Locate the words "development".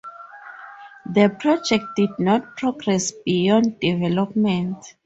3.79-4.95